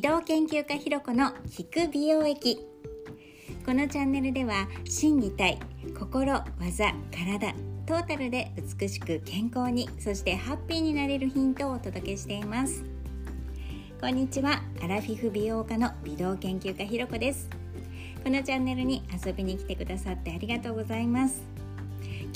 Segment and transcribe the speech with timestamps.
[0.00, 2.64] 美容研究家ひろこの聞く美容液。
[3.66, 5.58] このチャンネルでは心技体
[5.98, 7.54] 心技体
[7.84, 12.84] トータルで美しく健康にそしてハッピーになれるヒントをお届けしています。
[14.00, 17.50] こんにちはアラフィフ美容家の美容研究家ひろこです。
[18.22, 21.42] このチャンネルに遊びに来てくださってありがとうございます。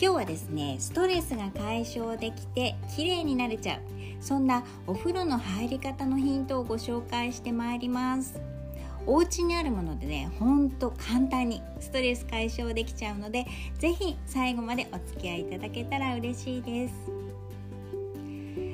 [0.01, 4.02] 今日はですねストレスが解消できて綺麗になれちゃう。
[4.23, 8.41] そんなお風呂の入り方のヒントをご紹介してまいります。
[9.05, 13.47] お家にあるものでねほんと簡単にストレス解消できちゃうので
[13.81, 16.95] 是非最後までお付き合いいただけたら嬉しいです。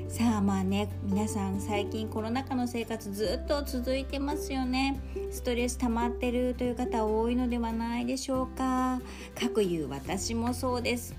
[0.07, 4.99] さあまあね皆さん最近コロナ禍の生活ずっと続いてますよね。
[5.31, 9.01] ストレス溜まってるという方多いのではないでしょうか。
[9.33, 11.15] かくいう私もそうです。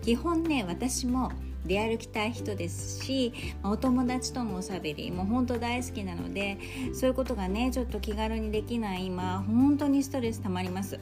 [0.00, 1.30] 基本ね私も
[1.66, 6.58] 出歩きたい人ですしお友達とのおしゃべりも本当大好きなので
[6.94, 10.98] そういうことがねちょっと気軽にできない今本当にストレス溜まります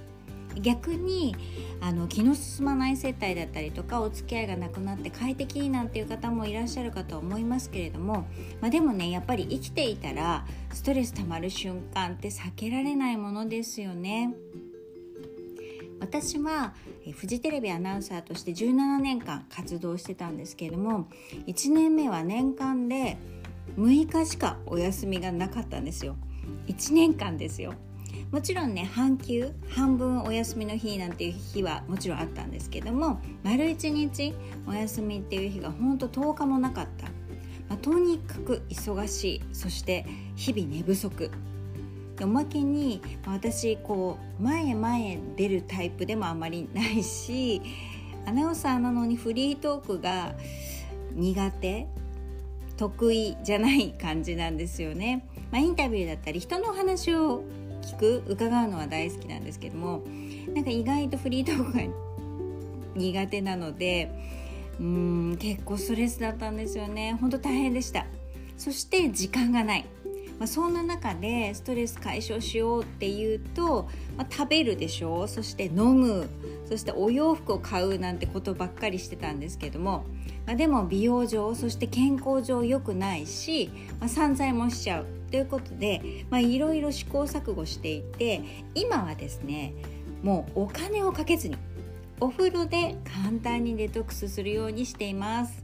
[0.61, 1.35] 逆に
[1.81, 8.27] あの気の進まない接待だったりとかお付き合いがなくなって快適なんていう方もいらっしゃるかと思いますけれども、
[8.61, 14.33] まあ、でもねやっぱり生きていたらストレス溜まる瞬間って避けられないものですよね。
[16.05, 16.75] 私は
[17.15, 21.09] フジテレビアナウンサーとして17年間活動してたんですけれども
[21.47, 23.17] 1年目は年間で
[23.79, 26.17] 6日しかお休みがなかったんですよ。
[26.67, 27.73] 1年間ですよ。
[28.31, 34.35] もちろんね半休半分お休みの日なんていう日はもちろんあったんですけども丸1日
[34.67, 37.07] お休みっていう日がほんと10日もなかった、
[37.71, 39.43] まあ、とにかく忙しい。
[39.55, 40.05] そして
[40.37, 41.31] 日々寝不足。
[42.23, 47.61] おまけに私こう前へ前へ出るタイプでもあまりないし
[48.27, 50.35] アナウンサーなのにフリートークが
[51.13, 51.89] 苦手
[52.77, 55.27] 得意じゃない感じなんですよね。
[55.53, 57.45] まあ、インタビューだったり人の話を
[57.83, 60.03] 聞く伺うのは大好きなんですけども
[60.53, 61.83] なんか意外とフリートークが
[62.97, 64.11] 苦手なので
[64.81, 67.17] うん結構ストレスだったんですよね。
[67.21, 68.07] 本当大変でした。
[68.57, 69.87] そして時間がない。
[70.39, 75.23] まあ、そんな中でストレス解消しようっていうと、まあ、食べるでしょ？
[75.25, 76.29] うそして飲む。
[76.69, 80.05] そしてお洋服を買うなんてことばっかりしてたんですけども、
[80.47, 88.41] まあ、でも美容上そして健康上良くないし、まあ、散財もしちゃうということでいろいろ試行錯誤していて
[88.75, 89.75] 今はですね
[90.23, 91.57] もうお金をかけずに
[92.19, 95.64] お風呂で簡単にデトックスするようにしています。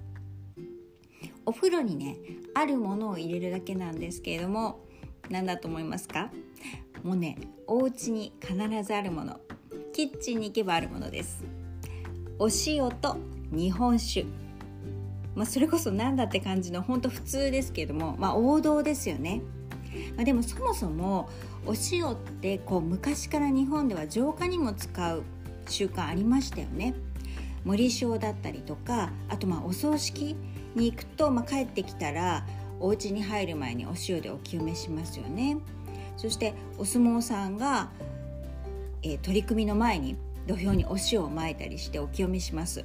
[1.51, 2.17] お風呂にね
[2.55, 4.87] あるものを入れるだけなんですけれども
[5.31, 6.31] 何だと思いますか？
[7.03, 9.41] もうねお家に必ずあるもの。
[9.93, 11.43] キッチンに行けばあるものです。
[12.39, 13.17] お塩と
[13.51, 14.27] 日本酒。
[15.35, 19.43] まあ、それこそ何だって感じの本当普通ですけれども、まあ、王道ですよね、
[20.17, 21.29] まあ、でもそもそも
[21.67, 25.25] お塩ってこう昔から日本では浄化にも使う
[25.69, 26.95] 習慣ありましたよね。
[27.65, 30.37] 森塩だったりとかあとまあお葬式
[30.75, 32.47] に行くと、まあ、帰ってきたら
[32.79, 35.59] お家に入る前にお塩でお清めしますよね。
[36.17, 37.89] そしてお相撲さんが、
[39.03, 40.17] えー、取り組みの前に
[40.47, 42.85] 土俵にお塩をまいたりしてお清めします、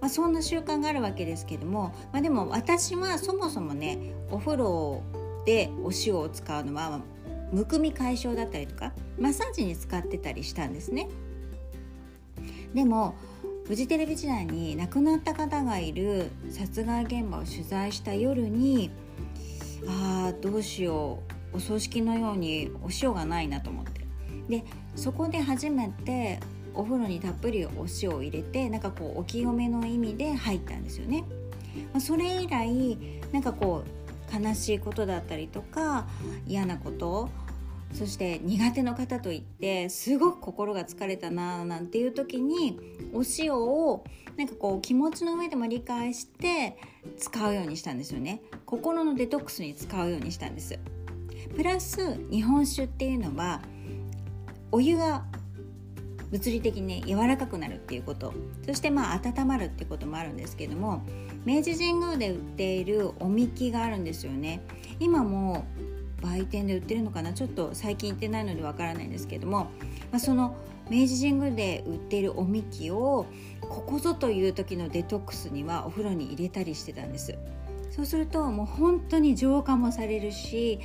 [0.00, 5.02] まあ、そんな習慣があるわけですけども、まあ、でも私はそもそもねお風呂
[5.44, 7.00] でお塩を使うのは
[7.52, 11.08] むくみ解消だったりとかマッサージに使ってたりしたんですね。
[12.72, 13.14] でも
[13.66, 18.90] フジテレビ時代に亡くなった方がいる殺害現場を取材した夜に
[19.88, 21.20] ああどうしよ
[21.52, 24.06] うお葬式のようにお塩がないなと思って
[24.48, 24.64] で
[24.96, 26.40] そこで初めて
[26.74, 31.24] お風呂にたっぷりお塩を入れてなんかこうお清めの意味で入ったんですよね。
[31.92, 32.98] まあ、それ以来
[33.32, 36.06] なんかこう悲しいことだったりとか
[36.46, 37.30] 嫌なこと
[37.92, 42.78] そして苦手の方といってすごく心が疲れたななんていう時に
[43.12, 44.04] お塩を
[44.36, 46.76] なんかこう気持ちの上でも理解して
[47.16, 48.42] 使うようにしたんですよね。
[48.66, 50.78] 心のデトックスに使うようにしたんです。
[51.54, 53.62] プラス日本酒っていうのは
[54.72, 55.24] お湯が
[56.32, 58.34] 物理的に、ね、柔らかくなるっていうこと。
[58.66, 61.04] そしてまあ温まるっていうこともあるんですけども
[61.44, 64.62] 明治神宮で売っているおみきがあるんですよね。
[64.98, 65.64] 今も
[66.24, 67.32] 売店で売ってるのかな？
[67.34, 69.70] ちょっと最近行ってないのでわからないんですけども、
[70.10, 70.56] まあ、その
[70.90, 73.26] 明治神宮で売っているおみきを
[73.60, 77.36] ここぞという時のデトックスにはお風呂に入れたりしてたんです。
[77.90, 80.80] そうするともう本当に浄化もされるし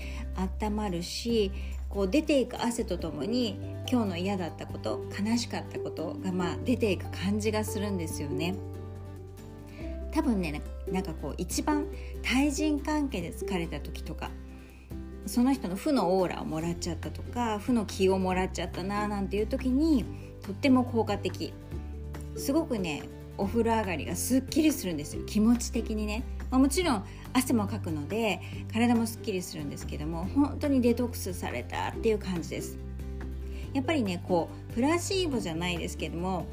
[0.62, 1.52] 温まるし
[1.90, 3.58] こう出ていく汗とともに
[3.92, 8.56] 今日の嫌だったこと悲しかったことがまあ出ていく感じがするんですよね。
[10.12, 10.62] 多分ね
[10.92, 11.88] なんかこう一番
[12.22, 14.30] 対人関係で疲れた時とか
[15.30, 20.04] その人の負のオーラをもらっちゃったとか負の気をもらっちゃったななんていう時に
[20.42, 21.54] とっても効果的。
[22.36, 23.04] すごくね
[23.38, 25.24] お風呂上がりがすっきりするんですよ。
[25.28, 28.42] 気持ち的にね、まあ、もちろん汗もかくので
[28.74, 32.80] 体もすっきりするんですけども本当にデトックスされたっていう感じです。
[33.74, 36.48] やっぱりねこうプラシーボじゃないですけども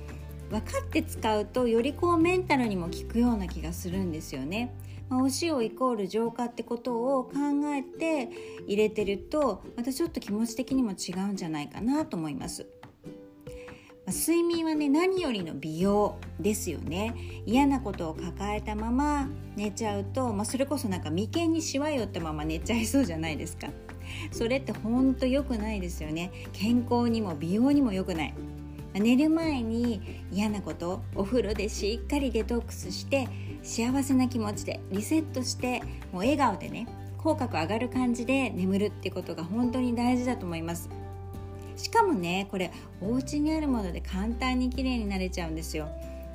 [0.50, 4.74] 分かって使うとよりこうメンタルにも効くような気がするんですよね。
[5.08, 7.32] まあ、お塩イコール浄化ってことを考
[7.74, 8.28] えて
[8.66, 12.66] 入れてるとまたちょっと気持ち的にも違うんじゃないかなと思います。
[14.08, 17.42] 睡眠はね何よりの美容ですよね。
[17.44, 23.68] 嫌なことを抱えたまま寝ちゃうと、まあ、それこそなんか眉間にしわ寄ったまま寝ちゃいそうじゃないですか。
[24.30, 26.30] それってほんと良くないですよね。
[26.52, 28.34] 健康にも美容にも良くない。
[28.94, 33.28] 寝る前に嫌なことお風呂でしっかりデトックスして
[33.66, 35.80] 幸せな気持ちでリセットして
[36.12, 36.86] もう笑顔でね
[37.18, 40.88] 口角上がる感じで眠るってことが本当に大事だと思います。
[41.76, 42.70] しかもねこれ
[43.02, 45.88] お家にあるもので簡単に綺麗になれちゃうんですよ。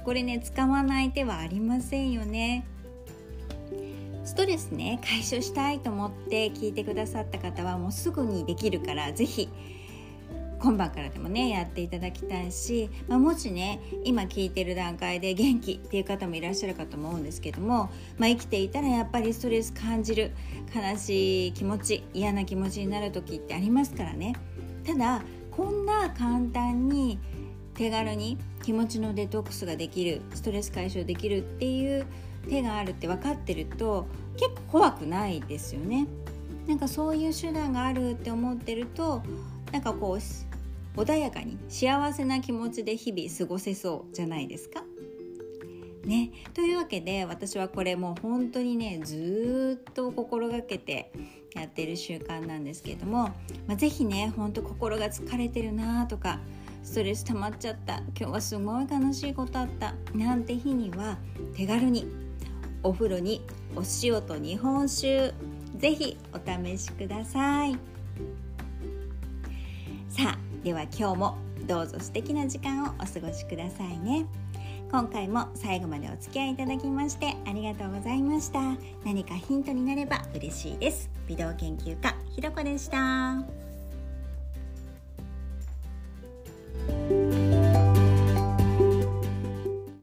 [0.03, 2.65] これね使わない手はありませんよね。
[4.25, 9.49] ストレスね解消したいと思って聞いてくださった方はもうすぐにできるから是非
[10.61, 20.31] 今晩からでもねやっていただきたいし、まあ、もしね今聞いてる段階で元気っていう方もいらっしゃるかと思うんですけども、まあ、生きていたらやっぱりストレス感じる
[20.75, 24.35] 悲しい気持ち嫌な気持ちになる時ってありますからね。
[24.85, 27.19] ただこんな簡単に
[27.73, 32.05] 手軽に気持ちのデトックスができるストレス解消できるっていう
[32.49, 36.07] 手があるって分かってると結構怖くないですよね。
[36.67, 39.23] なんかそういう手段があるって思ってると
[39.71, 40.19] なんかこう
[40.95, 44.83] 穏やかに幸せな気持ちで日々過ごせそうじゃないですか？
[46.05, 51.11] ね、というわけで私はこれもう本当にねずっと心がけて
[51.53, 53.25] やってる習慣なんですけれども、
[53.67, 56.39] まあ、是非ねほんと心が疲れてるなとか
[56.83, 61.19] ストレス溜まっちゃった今日はすごい悲しいことあったなんて日には
[61.55, 62.07] 手軽に
[62.81, 63.43] お風呂に
[63.75, 65.33] お塩と日本酒
[65.77, 67.77] 是非お試しください
[70.09, 71.37] さあでは今日も
[71.67, 74.25] どうぞ素敵な時間をお過ごしくださいね。
[74.91, 78.59] 今回も最後までお付き合いいただきましてありがとうございました。
[79.05, 81.09] 何かヒントになれば嬉しいです。
[81.27, 83.60] 美容研究家ひろこでした。